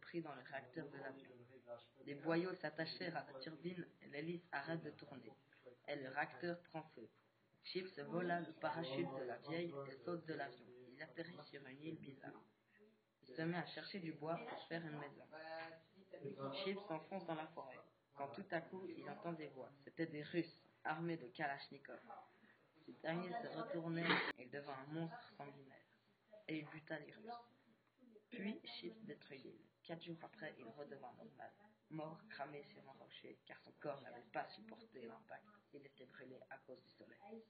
prit 0.00 0.22
dans 0.22 0.34
le 0.34 0.42
réacteur 0.50 0.86
de 0.88 0.98
l'avion. 0.98 1.30
Des 2.04 2.14
boyaux 2.14 2.54
s'attachèrent 2.54 3.16
à 3.16 3.26
la 3.32 3.38
turbine 3.40 3.86
et 4.02 4.08
l'hélice 4.08 4.46
arrête 4.52 4.82
de 4.82 4.90
tourner. 4.90 5.32
Et 5.88 5.96
le 5.96 6.08
réacteur 6.08 6.58
prend 6.62 6.82
feu. 6.94 7.08
Chips 7.64 7.98
vola 7.98 8.40
le 8.40 8.52
parachute 8.60 9.08
de 9.18 9.24
la 9.24 9.36
vieille 9.38 9.74
et 9.88 9.96
saute 10.04 10.24
de 10.26 10.34
l'avion. 10.34 10.66
Il 10.92 11.02
atterrit 11.02 11.38
sur 11.44 11.66
une 11.66 11.82
île 11.82 11.98
bizarre. 11.98 12.42
Il 13.22 13.34
se 13.34 13.42
met 13.42 13.56
à 13.56 13.66
chercher 13.66 13.98
du 13.98 14.12
bois 14.12 14.38
pour 14.48 14.62
faire 14.68 14.82
une 14.84 14.98
maison. 14.98 15.24
Chips 16.64 16.80
s'enfonce 16.86 17.26
dans 17.26 17.34
la 17.34 17.46
forêt. 17.48 17.80
Quand 18.16 18.28
tout 18.28 18.46
à 18.50 18.60
coup, 18.60 18.86
il 18.96 19.08
entend 19.10 19.32
des 19.32 19.48
voix. 19.48 19.70
C'étaient 19.84 20.06
des 20.06 20.22
Russes, 20.22 20.60
armés 20.84 21.16
de 21.16 21.26
Kalachnikov. 21.26 22.00
Ce 22.86 22.92
dernier 23.02 23.30
se 23.42 23.48
retournait 23.48 24.06
et 24.38 24.46
devint 24.46 24.76
un 24.88 24.92
monstre 24.92 25.32
sanguinaire. 25.36 25.84
Et 26.48 26.60
il 26.60 26.66
buta 26.66 26.98
les 27.00 27.12
Russes. 27.12 27.34
Puis 28.30 28.60
Chips 28.64 29.04
détruit. 29.04 29.54
Quatre 29.84 30.02
jours 30.02 30.18
après, 30.22 30.54
il 30.58 30.66
redevint 30.66 31.12
normal, 31.12 31.52
mort 31.90 32.20
cramé 32.28 32.64
sur 32.64 32.82
un 32.88 32.92
rocher, 32.92 33.38
car 33.46 33.58
son 33.60 33.72
corps 33.80 34.00
n'avait 34.02 34.26
pas 34.32 34.46
supporté 34.48 35.02
l'impact. 35.02 35.44
Il 35.72 35.86
était 35.86 36.06
brûlé 36.06 36.40
à 36.50 36.58
cause 36.58 36.80
du 36.82 36.90
soleil. 36.90 37.44